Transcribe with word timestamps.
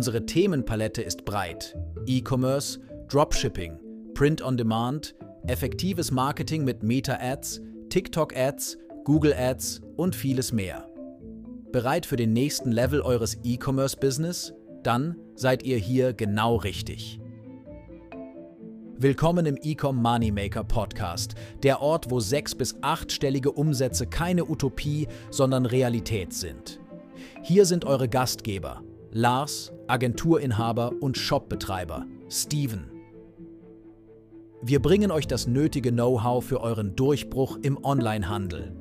Unsere 0.00 0.24
Themenpalette 0.24 1.02
ist 1.02 1.26
breit. 1.26 1.76
E-Commerce, 2.06 2.80
Dropshipping, 3.08 3.78
Print 4.14 4.40
on 4.40 4.56
Demand, 4.56 5.14
effektives 5.46 6.10
Marketing 6.10 6.64
mit 6.64 6.82
Meta-Ads, 6.82 7.60
TikTok-Ads, 7.90 8.78
Google-Ads 9.04 9.82
und 9.98 10.14
vieles 10.16 10.52
mehr. 10.52 10.88
Bereit 11.70 12.06
für 12.06 12.16
den 12.16 12.32
nächsten 12.32 12.72
Level 12.72 13.02
eures 13.02 13.40
E-Commerce-Business? 13.44 14.54
Dann 14.82 15.16
seid 15.34 15.64
ihr 15.64 15.76
hier 15.76 16.14
genau 16.14 16.56
richtig. 16.56 17.20
Willkommen 18.96 19.44
im 19.44 19.56
Ecom 19.56 19.96
Moneymaker 19.96 20.64
Podcast, 20.64 21.34
der 21.62 21.82
Ort, 21.82 22.10
wo 22.10 22.20
sechs- 22.20 22.54
bis 22.54 22.74
achtstellige 22.80 23.52
Umsätze 23.52 24.06
keine 24.06 24.48
Utopie, 24.48 25.08
sondern 25.30 25.66
Realität 25.66 26.32
sind. 26.32 26.80
Hier 27.42 27.66
sind 27.66 27.84
eure 27.84 28.08
Gastgeber, 28.08 28.82
Lars, 29.12 29.72
Agenturinhaber 29.90 30.92
und 31.00 31.18
Shopbetreiber, 31.18 32.06
Steven. 32.30 32.88
Wir 34.62 34.80
bringen 34.80 35.10
euch 35.10 35.26
das 35.26 35.48
nötige 35.48 35.90
Know-how 35.90 36.44
für 36.44 36.60
euren 36.60 36.94
Durchbruch 36.94 37.58
im 37.62 37.84
Onlinehandel. 37.84 38.72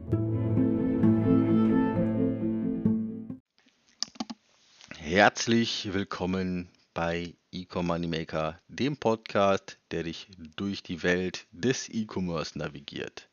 Herzlich 4.99 5.91
willkommen 5.93 6.69
bei 6.93 7.33
Ecom 7.51 7.87
Moneymaker, 7.87 8.59
dem 8.67 8.95
Podcast, 8.95 9.79
der 9.89 10.03
dich 10.03 10.27
durch 10.57 10.83
die 10.83 11.01
Welt 11.01 11.47
des 11.51 11.89
E-Commerce 11.89 12.55
navigiert. 12.55 13.27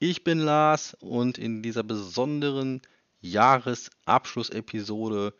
Ich 0.00 0.22
bin 0.22 0.38
Lars 0.38 0.94
und 1.00 1.38
in 1.38 1.62
dieser 1.62 1.82
besonderen 1.82 2.82
Jahresabschlussepisode 3.22 5.32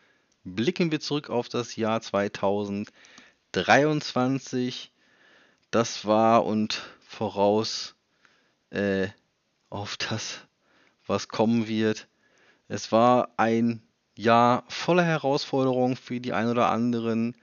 blicken 0.44 0.90
wir 0.90 1.00
zurück 1.00 1.30
auf 1.30 1.48
das 1.48 1.76
Jahr 1.76 2.00
2023 2.00 4.90
das 5.70 6.06
war 6.06 6.46
und 6.46 6.82
voraus 7.00 7.94
äh, 8.70 9.08
auf 9.70 9.96
das, 9.96 10.46
was 11.06 11.26
kommen 11.26 11.66
wird. 11.66 12.06
Es 12.68 12.92
war 12.92 13.30
ein 13.38 13.82
Jahr 14.16 14.64
voller 14.68 15.04
Herausforderungen 15.04 15.96
für 15.96 16.20
die 16.20 16.32
ein 16.32 16.48
oder 16.48 16.70
anderen, 16.70 17.36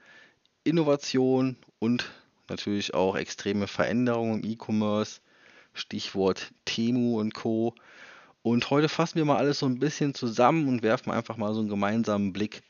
Innovation 0.64 1.56
und 1.78 2.10
natürlich 2.48 2.94
auch 2.94 3.16
extreme 3.16 3.66
Veränderungen 3.66 4.42
im 4.42 4.50
E-Commerce. 4.50 5.20
Stichwort 5.74 6.52
Temu 6.64 7.20
und 7.20 7.34
Co. 7.34 7.74
Und 8.42 8.70
heute 8.70 8.88
fassen 8.88 9.16
wir 9.16 9.24
mal 9.24 9.36
alles 9.36 9.58
so 9.58 9.66
ein 9.66 9.78
bisschen 9.78 10.14
zusammen 10.14 10.68
und 10.68 10.82
werfen 10.82 11.10
einfach 11.10 11.36
mal 11.36 11.52
so 11.52 11.60
einen 11.60 11.68
gemeinsamen 11.68 12.32
Blick 12.32 12.62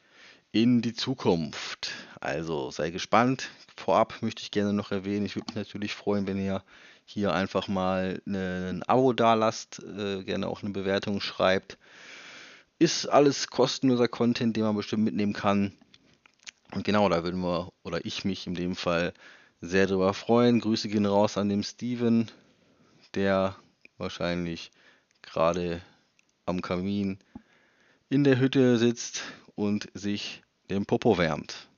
in 0.53 0.83
die 0.83 0.93
Zukunft. 0.93 1.91
Also 2.21 2.71
sei 2.71 2.91
gespannt. 2.91 3.49
Vorab 3.77 4.21
möchte 4.21 4.43
ich 4.43 4.51
gerne 4.51 4.73
noch 4.73 4.93
erwähnen, 4.93 5.27
ich 5.27 5.35
würde 5.35 5.47
mich 5.49 5.57
natürlich 5.57 5.95
freuen, 5.95 6.27
wenn 6.27 6.39
ihr 6.39 6.63
hier 7.05 7.33
einfach 7.33 7.69
mal 7.69 8.23
ein 8.27 8.83
Abo 8.85 9.13
da 9.13 9.35
lasst, 9.35 9.83
äh, 9.83 10.23
gerne 10.23 10.47
auch 10.47 10.63
eine 10.63 10.71
Bewertung 10.71 11.21
schreibt. 11.21 11.79
Ist 12.79 13.07
alles 13.07 13.49
kostenloser 13.49 14.09
Content, 14.09 14.57
den 14.57 14.65
man 14.65 14.77
bestimmt 14.77 15.05
mitnehmen 15.05 15.33
kann. 15.33 15.73
Und 16.73 16.85
genau, 16.85 17.09
da 17.09 17.25
würden 17.25 17.41
wir, 17.41 17.73
oder 17.83 18.05
ich 18.05 18.25
mich 18.25 18.47
in 18.47 18.55
dem 18.55 18.77
Fall 18.77 19.13
sehr 19.61 19.87
darüber 19.87 20.15
freuen. 20.15 20.61
Grüße 20.61 20.89
gehen 20.89 21.07
raus 21.07 21.39
an 21.39 21.49
den 21.49 21.65
Steven, 21.65 22.31
der 23.15 23.57
wahrscheinlich 23.99 24.71
gerade 25.23 25.81
am 26.47 26.61
Kamin 26.61 27.19
in 28.09 28.25
der 28.25 28.39
Hütte 28.39 28.79
sitzt 28.79 29.23
und 29.55 29.89
sich 29.95 30.43
den 30.71 30.87
Popo 30.87 31.19
wärmt. 31.19 31.69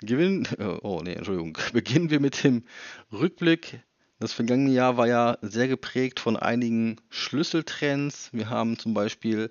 Gewinn, 0.00 0.46
oh 0.82 1.00
nee, 1.02 1.14
Entschuldigung. 1.14 1.56
Beginnen 1.72 2.10
wir 2.10 2.20
mit 2.20 2.44
dem 2.44 2.64
Rückblick. 3.12 3.80
Das 4.20 4.32
vergangene 4.32 4.72
Jahr 4.72 4.96
war 4.96 5.06
ja 5.06 5.38
sehr 5.42 5.68
geprägt 5.68 6.18
von 6.18 6.36
einigen 6.36 6.96
Schlüsseltrends. 7.08 8.30
Wir 8.32 8.50
haben 8.50 8.78
zum 8.78 8.92
Beispiel 8.92 9.50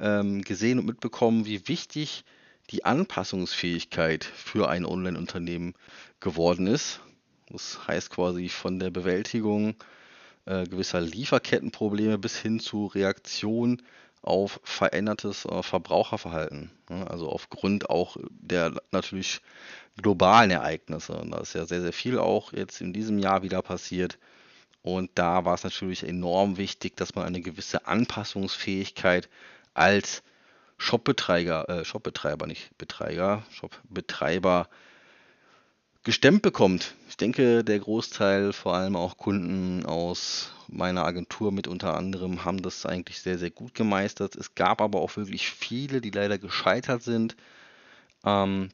ähm, 0.00 0.42
gesehen 0.42 0.80
und 0.80 0.86
mitbekommen, 0.86 1.46
wie 1.46 1.68
wichtig 1.68 2.24
die 2.70 2.84
Anpassungsfähigkeit 2.84 4.24
für 4.24 4.68
ein 4.68 4.84
Online-Unternehmen 4.84 5.74
geworden 6.18 6.66
ist. 6.66 7.00
Das 7.48 7.86
heißt 7.86 8.10
quasi 8.10 8.48
von 8.48 8.78
der 8.78 8.90
Bewältigung 8.90 9.74
äh, 10.44 10.64
gewisser 10.64 11.00
Lieferkettenprobleme 11.00 12.18
bis 12.18 12.36
hin 12.36 12.60
zu 12.60 12.86
Reaktion 12.86 13.82
auf 14.22 14.60
verändertes 14.64 15.44
äh, 15.44 15.62
Verbraucherverhalten. 15.62 16.70
Ne? 16.88 17.10
Also 17.10 17.28
aufgrund 17.28 17.88
auch 17.90 18.16
der 18.28 18.72
natürlich 18.90 19.40
globalen 20.00 20.50
Ereignisse. 20.50 21.14
Und 21.14 21.30
da 21.30 21.38
ist 21.38 21.54
ja 21.54 21.64
sehr, 21.66 21.80
sehr 21.80 21.92
viel 21.92 22.18
auch 22.18 22.52
jetzt 22.52 22.80
in 22.80 22.92
diesem 22.92 23.18
Jahr 23.18 23.42
wieder 23.42 23.62
passiert. 23.62 24.18
Und 24.82 25.10
da 25.14 25.44
war 25.44 25.54
es 25.54 25.64
natürlich 25.64 26.06
enorm 26.06 26.56
wichtig, 26.56 26.96
dass 26.96 27.14
man 27.14 27.24
eine 27.24 27.40
gewisse 27.40 27.86
Anpassungsfähigkeit 27.86 29.28
als 29.74 30.22
Shopbetreiber, 30.78 31.68
äh, 31.68 31.84
Shopbetreiber, 31.84 32.46
nicht 32.46 32.76
Betreiber, 32.78 33.44
Shopbetreiber 33.50 34.68
gestemmt 36.02 36.42
bekommt. 36.42 36.94
Ich 37.08 37.16
denke, 37.16 37.62
der 37.62 37.78
Großteil, 37.78 38.52
vor 38.52 38.74
allem 38.74 38.96
auch 38.96 39.16
Kunden 39.16 39.84
aus 39.84 40.52
meiner 40.68 41.04
Agentur 41.04 41.52
mit 41.52 41.68
unter 41.68 41.96
anderem, 41.96 42.44
haben 42.44 42.62
das 42.62 42.86
eigentlich 42.86 43.20
sehr, 43.20 43.38
sehr 43.38 43.50
gut 43.50 43.74
gemeistert. 43.74 44.36
Es 44.36 44.54
gab 44.54 44.80
aber 44.80 45.00
auch 45.00 45.16
wirklich 45.16 45.50
viele, 45.50 46.00
die 46.00 46.10
leider 46.10 46.38
gescheitert 46.38 47.02
sind. 47.02 47.36
Ähm, 48.24 48.70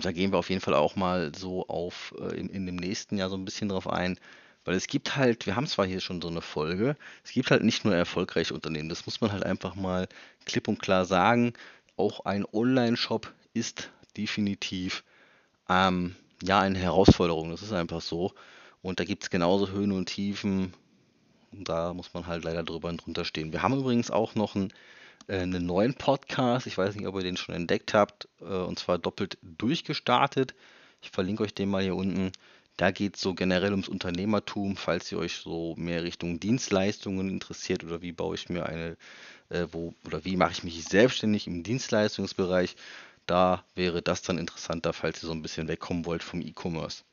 da 0.00 0.12
gehen 0.12 0.32
wir 0.32 0.38
auf 0.38 0.50
jeden 0.50 0.60
Fall 0.60 0.74
auch 0.74 0.96
mal 0.96 1.32
so 1.34 1.66
auf 1.68 2.14
äh, 2.18 2.36
in, 2.36 2.48
in 2.48 2.66
dem 2.66 2.76
nächsten 2.76 3.18
Jahr 3.18 3.30
so 3.30 3.36
ein 3.36 3.44
bisschen 3.44 3.68
drauf 3.68 3.88
ein. 3.88 4.18
Weil 4.64 4.74
es 4.76 4.86
gibt 4.86 5.16
halt, 5.16 5.46
wir 5.46 5.56
haben 5.56 5.66
zwar 5.66 5.86
hier 5.86 6.00
schon 6.00 6.20
so 6.20 6.28
eine 6.28 6.42
Folge, 6.42 6.96
es 7.24 7.32
gibt 7.32 7.50
halt 7.50 7.62
nicht 7.64 7.84
nur 7.84 7.94
erfolgreiche 7.94 8.52
Unternehmen, 8.52 8.90
das 8.90 9.06
muss 9.06 9.20
man 9.22 9.32
halt 9.32 9.44
einfach 9.44 9.74
mal 9.76 10.08
klipp 10.44 10.68
und 10.68 10.78
klar 10.78 11.06
sagen. 11.06 11.54
Auch 11.96 12.26
ein 12.26 12.44
Online-Shop 12.52 13.32
ist 13.54 13.90
definitiv 14.16 15.04
ähm, 15.70 16.14
ja 16.42 16.60
eine 16.60 16.78
Herausforderung, 16.78 17.50
das 17.50 17.62
ist 17.62 17.72
einfach 17.72 18.00
so. 18.00 18.32
Und 18.82 19.00
da 19.00 19.04
gibt 19.04 19.24
es 19.24 19.30
genauso 19.30 19.70
Höhen 19.70 19.92
und 19.92 20.06
Tiefen. 20.06 20.72
Da 21.52 21.94
muss 21.94 22.14
man 22.14 22.26
halt 22.26 22.44
leider 22.44 22.62
drüber 22.62 22.88
und 22.88 23.04
drunter 23.04 23.24
stehen. 23.24 23.52
Wir 23.52 23.62
haben 23.62 23.78
übrigens 23.78 24.10
auch 24.10 24.34
noch 24.34 24.54
einen, 24.54 24.72
äh, 25.26 25.40
einen 25.40 25.66
neuen 25.66 25.94
Podcast. 25.94 26.66
Ich 26.66 26.78
weiß 26.78 26.94
nicht, 26.94 27.06
ob 27.06 27.16
ihr 27.16 27.22
den 27.22 27.36
schon 27.36 27.54
entdeckt 27.54 27.94
habt. 27.94 28.28
Äh, 28.40 28.44
und 28.44 28.78
zwar 28.78 28.98
doppelt 28.98 29.38
durchgestartet. 29.42 30.54
Ich 31.02 31.10
verlinke 31.10 31.42
euch 31.42 31.54
den 31.54 31.70
mal 31.70 31.82
hier 31.82 31.96
unten. 31.96 32.32
Da 32.76 32.92
geht 32.92 33.16
es 33.16 33.22
so 33.22 33.34
generell 33.34 33.72
ums 33.72 33.88
Unternehmertum, 33.88 34.76
falls 34.76 35.10
ihr 35.10 35.18
euch 35.18 35.38
so 35.38 35.74
mehr 35.76 36.04
Richtung 36.04 36.38
Dienstleistungen 36.38 37.28
interessiert 37.28 37.82
oder 37.82 38.02
wie 38.02 38.12
baue 38.12 38.36
ich 38.36 38.48
mir 38.48 38.66
eine, 38.66 38.96
äh, 39.48 39.66
wo 39.72 39.94
oder 40.06 40.24
wie 40.24 40.36
mache 40.36 40.52
ich 40.52 40.62
mich 40.62 40.84
selbstständig 40.84 41.48
im 41.48 41.64
Dienstleistungsbereich. 41.64 42.76
Da 43.28 43.62
wäre 43.74 44.00
das 44.00 44.22
dann 44.22 44.38
interessanter, 44.38 44.94
falls 44.94 45.22
ihr 45.22 45.26
so 45.26 45.32
ein 45.32 45.42
bisschen 45.42 45.68
wegkommen 45.68 46.06
wollt 46.06 46.22
vom 46.22 46.40
E-Commerce. 46.40 47.04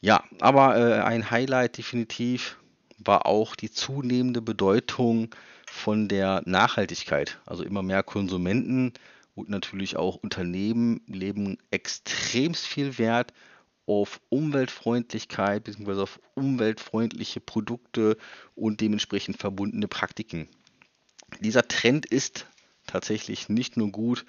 Ja, 0.00 0.24
aber 0.40 0.76
äh, 0.76 1.02
ein 1.02 1.30
Highlight 1.30 1.76
definitiv 1.76 2.56
war 2.96 3.26
auch 3.26 3.54
die 3.54 3.70
zunehmende 3.70 4.40
Bedeutung 4.40 5.28
von 5.70 6.08
der 6.08 6.42
Nachhaltigkeit. 6.46 7.38
Also 7.44 7.62
immer 7.62 7.82
mehr 7.82 8.02
Konsumenten 8.02 8.94
und 9.34 9.50
natürlich 9.50 9.98
auch 9.98 10.16
Unternehmen 10.16 11.02
leben 11.06 11.58
extrem 11.70 12.54
viel 12.54 12.96
Wert 12.96 13.34
auf 13.84 14.20
Umweltfreundlichkeit 14.30 15.64
bzw. 15.64 16.00
auf 16.00 16.20
umweltfreundliche 16.34 17.40
Produkte 17.40 18.16
und 18.54 18.80
dementsprechend 18.80 19.36
verbundene 19.36 19.88
Praktiken. 19.88 20.48
Dieser 21.40 21.68
Trend 21.68 22.06
ist 22.06 22.46
tatsächlich 22.86 23.50
nicht 23.50 23.76
nur 23.76 23.92
gut 23.92 24.24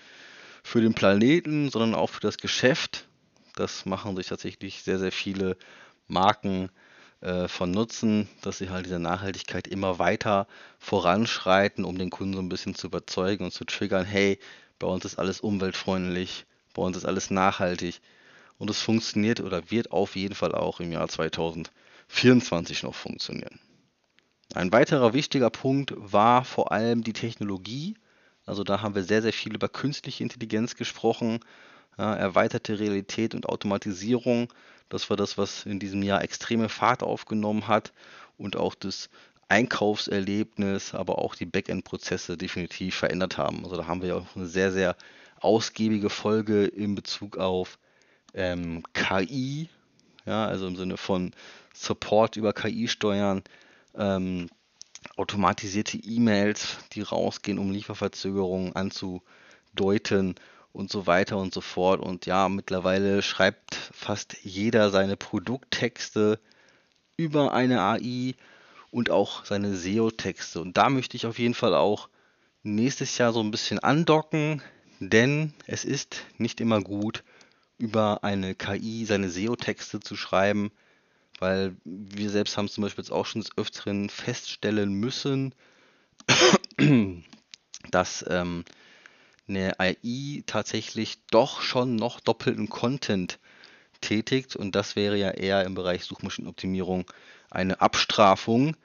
für 0.64 0.82
den 0.82 0.94
Planeten, 0.94 1.70
sondern 1.70 1.96
auch 1.96 2.10
für 2.10 2.22
das 2.22 2.38
Geschäft. 2.38 3.08
Das 3.56 3.86
machen 3.86 4.16
sich 4.16 4.28
tatsächlich 4.28 4.84
sehr, 4.84 5.00
sehr 5.00 5.12
viele 5.12 5.58
Marken 6.08 6.70
äh, 7.22 7.48
von 7.48 7.72
Nutzen, 7.72 8.30
dass 8.42 8.58
sie 8.60 8.70
halt 8.70 8.86
diese 8.86 9.00
Nachhaltigkeit 9.00 9.68
immer 9.68 10.00
weiter 10.00 10.48
voranschreiten, 10.80 11.84
um 11.84 11.98
den 11.98 12.10
Kunden 12.10 12.34
so 12.34 12.40
ein 12.40 12.50
bisschen 12.50 12.76
zu 12.76 12.88
überzeugen 12.88 13.46
und 13.46 13.52
zu 13.52 13.66
triggern, 13.66 14.06
hey, 14.06 14.40
bei 14.80 14.88
uns 14.88 15.04
ist 15.06 15.20
alles 15.20 15.42
umweltfreundlich, 15.42 16.46
bei 16.74 16.82
uns 16.82 16.96
ist 16.96 17.06
alles 17.06 17.30
nachhaltig 17.30 18.00
und 18.58 18.70
es 18.70 18.82
funktioniert 18.82 19.42
oder 19.42 19.70
wird 19.72 19.92
auf 19.92 20.16
jeden 20.16 20.36
Fall 20.36 20.54
auch 20.54 20.80
im 20.80 20.92
Jahr 20.92 21.08
2024 21.08 22.84
noch 22.84 22.96
funktionieren. 22.96 23.60
Ein 24.56 24.72
weiterer 24.72 25.14
wichtiger 25.14 25.50
Punkt 25.50 25.94
war 25.96 26.44
vor 26.44 26.72
allem 26.72 27.04
die 27.04 27.14
Technologie. 27.14 27.96
Also 28.50 28.64
da 28.64 28.82
haben 28.82 28.96
wir 28.96 29.04
sehr, 29.04 29.22
sehr 29.22 29.32
viel 29.32 29.54
über 29.54 29.70
künstliche 29.70 30.24
Intelligenz 30.24 30.76
gesprochen, 30.76 31.40
ja, 31.98 32.16
erweiterte 32.16 32.80
Realität 32.80 33.36
und 33.36 33.48
Automatisierung. 33.48 34.52
Das 34.90 35.10
war 35.12 35.18
das, 35.18 35.38
was 35.38 35.66
in 35.68 35.80
diesem 35.80 36.02
Jahr 36.02 36.24
extreme 36.24 36.68
Fahrt 36.68 37.04
aufgenommen 37.04 37.68
hat 37.68 37.94
und 38.38 38.56
auch 38.56 38.74
das 38.74 39.10
Einkaufserlebnis, 39.50 40.96
aber 40.96 41.20
auch 41.20 41.36
die 41.36 41.46
Backend-Prozesse 41.46 42.38
definitiv 42.38 42.96
verändert 42.96 43.38
haben. 43.38 43.64
Also 43.64 43.78
da 43.78 43.88
haben 43.88 44.02
wir 44.02 44.18
auch 44.18 44.36
eine 44.36 44.48
sehr, 44.48 44.72
sehr 44.72 44.96
ausgiebige 45.42 46.10
Folge 46.10 46.66
in 46.66 46.96
Bezug 46.96 47.38
auf 47.38 47.78
ähm, 48.34 48.84
KI, 48.94 49.70
ja, 50.26 50.48
also 50.48 50.68
im 50.68 50.76
Sinne 50.76 50.98
von 50.98 51.32
Support 51.74 52.36
über 52.36 52.54
KI 52.54 52.88
steuern, 52.88 53.44
ähm, 53.96 54.50
automatisierte 55.20 55.98
E-Mails, 55.98 56.78
die 56.94 57.02
rausgehen, 57.02 57.60
um 57.60 57.72
Lieferverzögerungen 57.72 58.74
anzudeuten 58.74 60.36
und 60.72 60.90
so 60.90 61.08
weiter 61.08 61.38
und 61.38 61.54
so 61.54 61.60
fort. 61.60 62.00
Und 62.00 62.26
ja, 62.26 62.48
mittlerweile 62.48 63.22
schreibt 63.22 63.76
fast 63.76 64.38
jeder 64.44 64.92
seine 64.92 65.18
Produkttexte 65.18 66.40
über 67.18 67.54
eine 67.54 67.82
AI 67.82 68.34
und 68.92 69.10
auch 69.10 69.44
seine 69.44 69.76
SEO-Texte. 69.76 70.62
Und 70.62 70.78
da 70.78 70.90
möchte 70.90 71.18
ich 71.18 71.26
auf 71.26 71.38
jeden 71.38 71.54
Fall 71.54 71.76
auch 71.76 72.08
nächstes 72.64 73.18
Jahr 73.18 73.34
so 73.34 73.42
ein 73.42 73.52
bisschen 73.52 73.80
andocken, 73.80 74.62
denn 75.02 75.54
es 75.68 75.84
ist 75.84 76.24
nicht 76.38 76.62
immer 76.62 76.82
gut, 76.82 77.26
über 77.78 78.24
eine 78.24 78.56
KI 78.56 79.04
seine 79.06 79.30
SEO-Texte 79.30 80.00
zu 80.00 80.16
schreiben, 80.16 80.72
weil 81.40 81.76
wir 81.84 82.30
selbst 82.30 82.58
haben 82.58 82.70
zum 82.70 82.84
Beispiel 82.84 83.04
jetzt 83.04 83.12
auch 83.12 83.26
schon 83.26 83.42
des 83.42 83.58
Öfteren 83.58 84.10
feststellen 84.10 84.94
müssen, 84.94 85.56
dass 87.92 88.26
ähm, 88.28 88.66
eine 89.48 89.80
AI 89.80 90.44
tatsächlich 90.46 91.20
doch 91.32 91.62
schon 91.62 91.96
noch 91.96 92.20
doppelten 92.20 92.70
Content 92.70 93.40
tätigt 94.02 94.56
und 94.56 94.76
das 94.76 94.96
wäre 94.96 95.18
ja 95.18 95.32
eher 95.32 95.66
im 95.66 95.76
Bereich 95.76 96.06
Suchmaschinenoptimierung 96.06 97.06
eine 97.50 97.82
Abstrafung, 97.82 98.78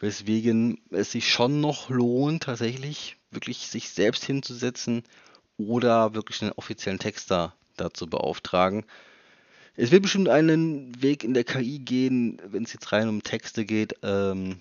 weswegen 0.00 0.80
es 0.90 1.12
sich 1.12 1.30
schon 1.30 1.60
noch 1.60 1.88
lohnt, 1.88 2.44
tatsächlich 2.44 3.16
wirklich 3.30 3.68
sich 3.68 3.90
selbst 3.90 4.24
hinzusetzen 4.24 5.02
oder 5.56 6.14
wirklich 6.14 6.42
einen 6.42 6.52
offiziellen 6.52 6.98
Texter 6.98 7.54
dazu 7.76 8.06
beauftragen. 8.06 8.84
Es 9.78 9.90
wird 9.90 10.02
bestimmt 10.02 10.28
einen 10.28 11.02
Weg 11.02 11.22
in 11.22 11.34
der 11.34 11.44
KI 11.44 11.78
gehen, 11.78 12.40
wenn 12.46 12.64
es 12.64 12.72
jetzt 12.72 12.92
rein 12.92 13.08
um 13.08 13.22
Texte 13.22 13.66
geht, 13.66 13.94
ähm, 14.02 14.58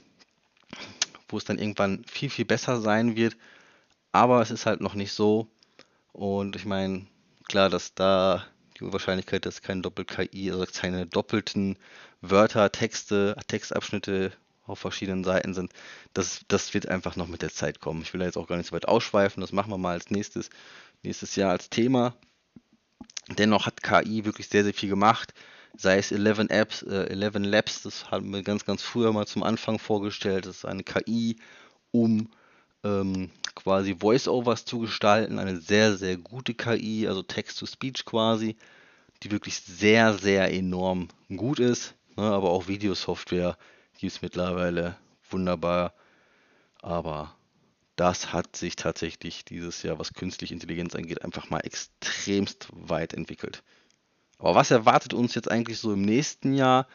wo 1.30 1.38
es 1.38 1.46
dann 1.46 1.58
irgendwann 1.58 2.04
viel, 2.06 2.30
viel 2.30 2.44
besser 2.46 2.82
sein 2.82 3.16
wird. 3.16 3.38
Aber 4.12 4.42
es 4.42 4.52
ist 4.52 4.66
halt 4.66 4.82
noch 4.82 4.94
nicht 4.94 5.14
so. 5.14 5.48
Und 6.12 6.58
ich 6.58 6.66
meine, 6.66 7.06
klar, 7.48 7.70
dass 7.70 7.94
da 7.94 8.46
die 8.78 8.92
Wahrscheinlichkeit, 8.92 9.46
dass 9.46 9.62
keine 9.62 9.82
Doppel-KI, 9.82 10.52
also 10.52 10.66
keine 10.66 11.06
doppelten 11.06 11.78
Wörter, 12.22 12.72
Texte, 12.72 13.38
Textabschnitte 13.48 14.34
auf 14.66 14.80
verschiedenen 14.80 15.24
Seiten 15.24 15.54
sind, 15.54 15.72
das, 16.14 16.42
das 16.50 16.74
wird 16.74 16.90
einfach 16.90 17.16
noch 17.16 17.28
mit 17.28 17.42
der 17.42 17.52
Zeit 17.52 17.80
kommen. 17.80 18.02
Ich 18.02 18.14
will 18.14 18.20
da 18.20 18.26
jetzt 18.26 18.38
auch 18.38 18.48
gar 18.48 18.58
nicht 18.58 18.68
so 18.68 18.76
weit 18.76 18.88
ausschweifen, 18.88 19.42
das 19.42 19.54
machen 19.54 19.72
wir 19.72 19.78
mal 19.78 19.94
als 19.94 20.10
nächstes, 20.10 20.50
nächstes 21.04 21.36
Jahr 21.38 21.52
als 21.52 21.70
Thema. 21.70 22.16
Dennoch 23.30 23.66
hat 23.66 23.82
KI 23.82 24.26
wirklich 24.26 24.48
sehr, 24.50 24.64
sehr 24.64 24.74
viel 24.74 24.90
gemacht. 24.90 25.34
Sei 25.78 25.98
es 25.98 26.12
11 26.12 26.50
Apps, 26.50 26.84
äh, 26.84 27.08
11 27.10 27.36
Labs, 27.40 27.82
das 27.82 28.12
haben 28.12 28.32
wir 28.34 28.44
ganz, 28.44 28.66
ganz 28.66 28.82
früher 28.82 29.12
mal 29.12 29.26
zum 29.26 29.44
Anfang 29.44 29.80
vorgestellt. 29.80 30.46
Das 30.46 30.58
ist 30.58 30.66
eine 30.66 30.84
KI, 30.84 31.38
um 31.92 32.30
ähm, 32.84 33.32
quasi 33.56 33.96
Voice-Overs 34.00 34.66
zu 34.66 34.80
gestalten. 34.80 35.40
Eine 35.40 35.58
sehr, 35.58 35.98
sehr 35.98 36.18
gute 36.18 36.54
KI, 36.54 37.08
also 37.08 37.24
Text-to-Speech 37.24 38.06
quasi, 38.06 38.56
die 39.24 39.32
wirklich 39.32 39.56
sehr, 39.56 40.14
sehr 40.14 40.54
enorm 40.54 41.10
gut 41.36 41.60
ist. 41.60 41.96
Ne? 42.16 42.24
Aber 42.24 42.52
auch 42.52 42.68
Videosoftware 42.68 43.58
gibt 43.98 44.14
es 44.14 44.22
mittlerweile 44.22 44.96
wunderbar. 45.30 45.94
Aber 46.82 47.36
das 47.96 48.34
hat 48.34 48.56
sich 48.56 48.76
tatsächlich 48.76 49.46
dieses 49.46 49.84
Jahr, 49.84 50.00
was 50.00 50.14
künstliche 50.14 50.54
Intelligenz 50.54 50.96
angeht, 50.96 51.24
einfach 51.24 51.50
mal 51.50 51.60
extremst 51.60 52.68
weit 52.72 53.14
entwickelt. 53.14 53.64
Aber 54.38 54.56
was 54.56 54.72
erwartet 54.72 55.14
uns 55.14 55.34
jetzt 55.36 55.50
eigentlich 55.50 55.80
so 55.80 55.94
im 55.94 56.02
nächsten 56.02 56.54
Jahr? 56.54 56.88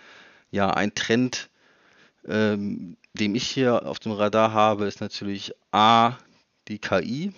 Ja, 0.51 0.71
ein 0.71 0.95
Trend, 0.95 1.49
ähm, 2.27 2.97
den 3.15 3.35
ich 3.35 3.49
hier 3.49 3.87
auf 3.87 3.99
dem 3.99 4.13
Radar 4.13 4.53
habe, 4.53 4.87
ist 4.87 5.01
natürlich 5.01 5.53
A, 5.71 6.19
die 6.69 6.79
KI, 6.79 7.33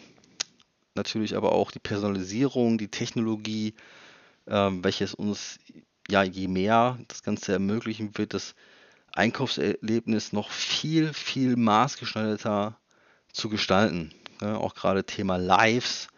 natürlich 0.94 1.36
aber 1.36 1.52
auch 1.52 1.70
die 1.70 1.78
Personalisierung, 1.78 2.78
die 2.78 2.88
Technologie, 2.88 3.74
ähm, 4.48 4.82
welches 4.82 5.14
uns 5.14 5.60
ja 6.10 6.22
je 6.24 6.48
mehr 6.48 6.98
das 7.08 7.22
Ganze 7.22 7.52
ermöglichen 7.52 8.18
wird, 8.18 8.34
das 8.34 8.54
Einkaufserlebnis 9.12 10.32
noch 10.32 10.50
viel, 10.50 11.12
viel 11.12 11.56
maßgeschneiderter 11.56 12.76
zu 13.32 13.48
gestalten. 13.48 14.12
Ja, 14.40 14.56
auch 14.56 14.74
gerade 14.74 15.04
Thema 15.04 15.36
Lives, 15.36 16.08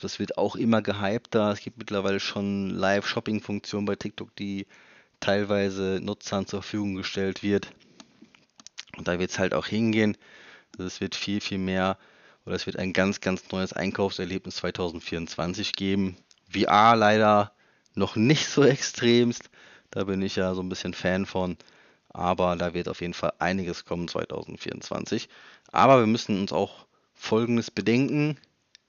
das 0.00 0.18
wird 0.18 0.36
auch 0.36 0.56
immer 0.56 0.82
gehypter. 0.82 1.50
Es 1.50 1.60
gibt 1.60 1.78
mittlerweile 1.78 2.20
schon 2.20 2.70
Live-Shopping-Funktionen 2.70 3.86
bei 3.86 3.96
TikTok, 3.96 4.34
die 4.36 4.66
teilweise 5.20 6.00
Nutzern 6.02 6.46
zur 6.46 6.62
Verfügung 6.62 6.96
gestellt 6.96 7.42
wird. 7.42 7.72
Und 8.96 9.08
da 9.08 9.18
wird 9.18 9.30
es 9.30 9.38
halt 9.38 9.54
auch 9.54 9.66
hingehen. 9.66 10.16
Es 10.78 11.00
wird 11.00 11.14
viel, 11.14 11.40
viel 11.40 11.58
mehr 11.58 11.96
oder 12.44 12.54
es 12.54 12.66
wird 12.66 12.78
ein 12.78 12.92
ganz, 12.92 13.20
ganz 13.20 13.50
neues 13.50 13.72
Einkaufserlebnis 13.72 14.56
2024 14.56 15.72
geben. 15.72 16.16
VR 16.50 16.94
leider 16.96 17.52
noch 17.94 18.16
nicht 18.16 18.48
so 18.48 18.62
extremst. 18.64 19.50
Da 19.90 20.04
bin 20.04 20.20
ich 20.20 20.36
ja 20.36 20.54
so 20.54 20.62
ein 20.62 20.68
bisschen 20.68 20.94
Fan 20.94 21.26
von. 21.26 21.56
Aber 22.16 22.56
da 22.56 22.72
wird 22.72 22.88
auf 22.88 23.02
jeden 23.02 23.12
Fall 23.12 23.34
einiges 23.38 23.84
kommen 23.84 24.08
2024. 24.08 25.28
Aber 25.70 26.00
wir 26.00 26.06
müssen 26.06 26.40
uns 26.40 26.50
auch 26.50 26.86
Folgendes 27.12 27.70
bedenken. 27.70 28.38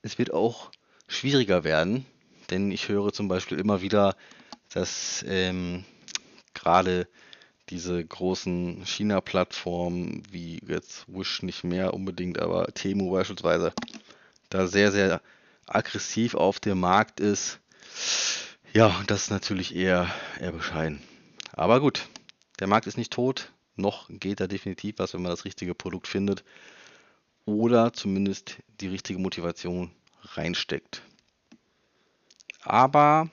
Es 0.02 0.18
wird 0.18 0.32
auch 0.32 0.72
schwieriger 1.10 1.66
werden, 1.66 2.06
denn 2.50 2.72
ich 2.72 2.88
höre 2.88 3.12
zum 3.12 3.28
Beispiel 3.28 3.60
immer 3.60 3.82
wieder, 3.82 4.16
dass 4.70 5.26
ähm, 5.28 5.84
gerade 6.54 7.06
diese 7.70 8.02
großen 8.02 8.86
China-Plattformen 8.86 10.24
wie 10.32 10.62
jetzt 10.66 11.04
Wish 11.10 11.44
nicht 11.44 11.66
mehr 11.66 11.94
unbedingt, 11.94 12.40
aber 12.40 12.68
Temu 12.68 13.12
beispielsweise, 13.12 13.74
da 14.50 14.68
sehr, 14.68 14.94
sehr 14.94 15.22
aggressiv 15.66 16.34
auf 16.34 16.62
dem 16.62 16.80
Markt 16.80 17.20
ist. 17.20 17.60
Ja, 18.72 19.04
das 19.08 19.24
ist 19.24 19.32
natürlich 19.32 19.76
eher, 19.76 20.10
eher 20.40 20.54
bescheiden. 20.54 21.02
Aber 21.52 21.82
gut, 21.82 22.08
der 22.60 22.68
Markt 22.68 22.88
ist 22.88 22.98
nicht 22.98 23.14
tot, 23.14 23.52
noch 23.76 24.10
geht 24.10 24.40
da 24.40 24.48
definitiv 24.48 24.96
was, 24.98 25.14
wenn 25.14 25.22
man 25.22 25.32
das 25.32 25.46
richtige 25.46 25.76
Produkt 25.76 26.08
findet 26.08 26.44
oder 27.46 27.94
zumindest 27.94 28.58
die 28.82 28.88
richtige 28.88 29.20
Motivation 29.20 29.92
reinsteckt. 30.22 31.02
Aber 32.62 33.30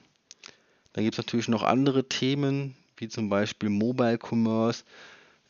dann 0.93 1.04
gibt 1.04 1.19
es 1.19 1.25
natürlich 1.25 1.49
noch 1.49 1.62
andere 1.62 2.09
Themen, 2.09 2.76
wie 2.97 3.09
zum 3.09 3.28
Beispiel 3.28 3.69
Mobile 3.69 4.19
Commerce. 4.19 4.85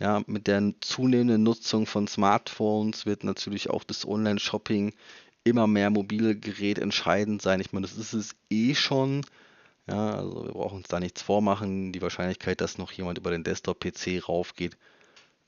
Ja, 0.00 0.22
mit 0.26 0.46
der 0.48 0.72
zunehmenden 0.80 1.42
Nutzung 1.42 1.86
von 1.86 2.08
Smartphones 2.08 3.06
wird 3.06 3.22
natürlich 3.22 3.70
auch 3.70 3.84
das 3.84 4.06
Online-Shopping 4.06 4.92
immer 5.44 5.66
mehr 5.66 5.90
mobile 5.90 6.34
Gerät 6.34 6.78
entscheidend 6.78 7.42
sein. 7.42 7.60
Ich 7.60 7.72
meine, 7.72 7.86
das 7.86 7.96
ist 7.96 8.12
es 8.12 8.34
eh 8.50 8.74
schon. 8.74 9.24
Ja, 9.86 10.16
also 10.16 10.44
wir 10.44 10.52
brauchen 10.52 10.78
uns 10.78 10.88
da 10.88 10.98
nichts 10.98 11.22
vormachen. 11.22 11.92
Die 11.92 12.02
Wahrscheinlichkeit, 12.02 12.60
dass 12.60 12.78
noch 12.78 12.92
jemand 12.92 13.18
über 13.18 13.30
den 13.30 13.44
Desktop-PC 13.44 14.28
raufgeht, 14.28 14.76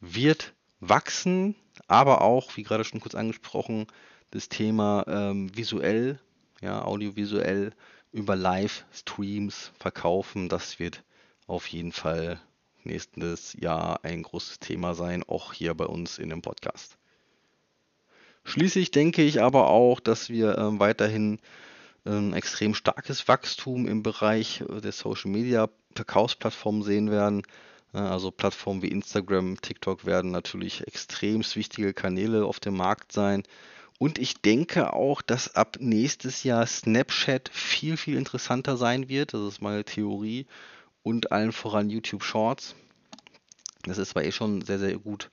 wird 0.01 0.53
wachsen, 0.81 1.55
aber 1.87 2.21
auch, 2.21 2.57
wie 2.57 2.63
gerade 2.63 2.85
schon 2.85 3.01
kurz 3.01 3.15
angesprochen, 3.15 3.87
das 4.31 4.49
Thema 4.49 5.05
ähm, 5.07 5.57
visuell, 5.57 6.21
ja, 6.61 6.85
audiovisuell 6.85 7.73
über 8.13 8.37
Live-Streams 8.37 9.73
verkaufen, 9.79 10.49
das 10.49 10.79
wird 10.79 11.03
auf 11.47 11.67
jeden 11.69 11.93
Fall 11.93 12.41
nächstes 12.85 13.55
Jahr 13.55 14.05
ein 14.05 14.23
großes 14.23 14.59
Thema 14.59 14.95
sein, 14.95 15.23
auch 15.27 15.53
hier 15.53 15.75
bei 15.75 15.87
uns 15.87 16.19
in 16.19 16.29
dem 16.29 16.43
Podcast. 16.43 16.99
Schließlich 18.45 18.91
denke 18.91 19.23
ich 19.23 19.43
aber 19.43 19.69
auch, 19.69 19.99
dass 19.99 20.29
wir 20.29 20.57
äh, 20.57 20.79
weiterhin 20.79 21.41
ein 22.07 22.33
extrem 22.35 22.75
starkes 22.75 23.27
Wachstum 23.29 23.87
im 23.87 24.03
Bereich 24.03 24.65
der 24.69 24.93
Social 24.93 25.31
Media 25.31 25.69
Verkaufsplattformen 25.95 26.83
sehen 26.83 27.11
werden. 27.11 27.43
Also 27.93 28.31
Plattformen 28.31 28.83
wie 28.83 28.89
Instagram, 28.89 29.61
TikTok 29.61 30.05
werden 30.05 30.31
natürlich 30.31 30.87
extrem 30.87 31.43
wichtige 31.43 31.95
Kanäle 31.95 32.45
auf 32.45 32.61
dem 32.61 32.77
Markt 32.77 33.13
sein. 33.13 33.43
Und 33.99 34.19
ich 34.19 34.43
denke 34.43 34.93
auch, 34.93 35.23
dass 35.23 35.55
ab 35.55 35.79
nächstes 35.81 36.43
Jahr 36.43 36.67
Snapchat 36.67 37.49
viel, 37.49 37.97
viel 37.97 38.19
interessanter 38.19 38.77
sein 38.77 39.09
wird. 39.09 39.33
Das 39.33 39.41
ist 39.41 39.63
meine 39.63 39.85
Theorie. 39.85 40.47
Und 41.03 41.33
allen 41.33 41.53
voran 41.53 41.89
YouTube 41.89 42.23
Shorts. 42.23 42.75
Das 43.85 43.97
ist 43.97 44.11
zwar 44.11 44.25
eh 44.25 44.33
schon 44.33 44.61
sehr, 44.63 44.79
sehr 44.79 44.99
gut. 44.99 45.31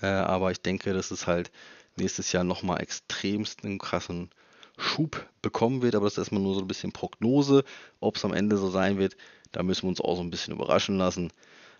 Äh, 0.00 0.06
aber 0.06 0.50
ich 0.50 0.60
denke, 0.60 0.92
dass 0.92 1.10
es 1.10 1.26
halt 1.26 1.52
nächstes 1.96 2.32
Jahr 2.32 2.44
nochmal 2.44 2.80
extremst 2.80 3.64
einen 3.64 3.78
krassen 3.78 4.30
Schub 4.78 5.28
bekommen 5.42 5.82
wird, 5.82 5.94
aber 5.94 6.06
das 6.06 6.14
ist 6.14 6.18
erstmal 6.18 6.42
nur 6.42 6.54
so 6.54 6.60
ein 6.60 6.68
bisschen 6.68 6.92
Prognose. 6.92 7.64
Ob 8.00 8.16
es 8.16 8.24
am 8.24 8.32
Ende 8.32 8.56
so 8.56 8.70
sein 8.70 8.98
wird, 8.98 9.16
da 9.52 9.62
müssen 9.62 9.82
wir 9.82 9.90
uns 9.90 10.00
auch 10.00 10.16
so 10.16 10.22
ein 10.22 10.30
bisschen 10.30 10.54
überraschen 10.54 10.98
lassen. 10.98 11.32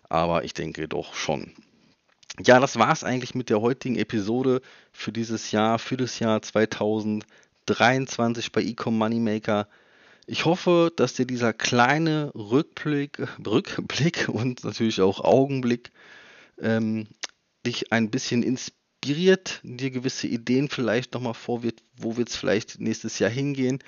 Aber 0.08 0.44
ich 0.44 0.54
denke 0.54 0.88
doch 0.88 1.14
schon. 1.14 1.52
Ja, 2.44 2.60
das 2.60 2.78
war 2.78 2.92
es 2.92 3.04
eigentlich 3.04 3.34
mit 3.34 3.50
der 3.50 3.60
heutigen 3.60 3.96
Episode 3.96 4.60
für 4.92 5.12
dieses 5.12 5.50
Jahr, 5.50 5.78
für 5.78 5.96
das 5.96 6.18
Jahr 6.18 6.40
2023. 6.42 7.26
2023 7.68 8.52
bei 8.52 8.62
Ecom 8.62 8.96
Moneymaker. 8.96 9.68
Ich 10.26 10.44
hoffe, 10.44 10.92
dass 10.94 11.14
dir 11.14 11.26
dieser 11.26 11.52
kleine 11.52 12.32
Rückblick, 12.34 13.26
Rückblick 13.46 14.28
und 14.32 14.64
natürlich 14.64 15.00
auch 15.00 15.20
Augenblick 15.20 15.90
ähm, 16.60 17.06
dich 17.66 17.92
ein 17.92 18.10
bisschen 18.10 18.42
inspiriert, 18.42 18.77
dir 19.14 19.90
gewisse 19.90 20.26
Ideen 20.26 20.68
vielleicht 20.68 21.14
nochmal 21.14 21.34
vorwirft, 21.34 21.82
wo 21.96 22.16
wird 22.16 22.28
es 22.28 22.36
vielleicht 22.36 22.80
nächstes 22.80 23.18
Jahr 23.18 23.30
hingehen, 23.30 23.78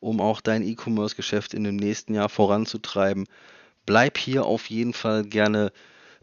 um 0.00 0.20
auch 0.20 0.40
dein 0.40 0.62
E-Commerce-Geschäft 0.62 1.54
in 1.54 1.64
dem 1.64 1.76
nächsten 1.76 2.14
Jahr 2.14 2.28
voranzutreiben. 2.28 3.26
Bleib 3.86 4.18
hier 4.18 4.44
auf 4.44 4.70
jeden 4.70 4.92
Fall 4.92 5.24
gerne 5.24 5.72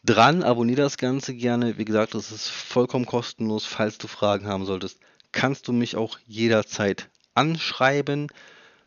dran, 0.04 0.44
abonniere 0.44 0.82
das 0.82 0.98
Ganze 0.98 1.34
gerne. 1.36 1.78
Wie 1.78 1.86
gesagt, 1.86 2.14
das 2.14 2.32
ist 2.32 2.48
vollkommen 2.48 3.06
kostenlos. 3.06 3.66
Falls 3.66 3.98
du 3.98 4.08
Fragen 4.08 4.48
haben 4.48 4.66
solltest, 4.66 5.00
kannst 5.32 5.68
du 5.68 5.74
mich 5.74 5.96
auch 5.96 6.18
jederzeit 6.26 7.10
anschreiben. 7.34 8.28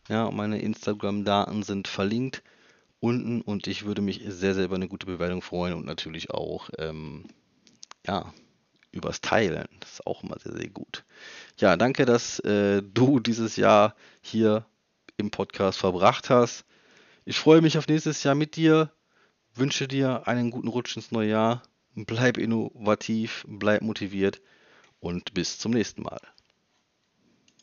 Ja, 0.08 0.30
meine 0.30 0.60
Instagram-Daten 0.60 1.62
sind 1.62 1.88
verlinkt 1.88 2.42
unten 3.00 3.40
und 3.40 3.66
ich 3.66 3.84
würde 3.84 4.02
mich 4.02 4.22
sehr, 4.26 4.54
sehr 4.54 4.64
über 4.64 4.76
eine 4.76 4.88
gute 4.88 5.06
Bewertung 5.06 5.42
freuen 5.42 5.74
und 5.74 5.86
natürlich 5.86 6.30
auch, 6.30 6.68
ähm, 6.78 7.24
ja, 8.06 8.32
übers 8.92 9.20
Teilen. 9.20 9.68
Das 9.80 9.94
ist 9.94 10.06
auch 10.06 10.22
immer 10.22 10.38
sehr, 10.38 10.52
sehr 10.52 10.68
gut. 10.68 11.04
Ja, 11.58 11.76
danke, 11.76 12.06
dass 12.06 12.38
äh, 12.40 12.82
du 12.82 13.20
dieses 13.20 13.56
Jahr 13.56 13.94
hier 14.20 14.66
im 15.16 15.30
Podcast 15.30 15.78
verbracht 15.78 16.30
hast. 16.30 16.64
Ich 17.24 17.38
freue 17.38 17.60
mich 17.60 17.78
auf 17.78 17.86
nächstes 17.86 18.22
Jahr 18.22 18.34
mit 18.34 18.56
dir. 18.56 18.90
Wünsche 19.54 19.88
dir 19.88 20.26
einen 20.26 20.50
guten 20.50 20.68
Rutsch 20.68 20.96
ins 20.96 21.12
neue 21.12 21.30
Jahr. 21.30 21.62
Bleib 21.94 22.38
innovativ, 22.38 23.44
bleib 23.48 23.82
motiviert 23.82 24.40
und 25.00 25.34
bis 25.34 25.58
zum 25.58 25.72
nächsten 25.72 26.02
Mal. 26.02 26.20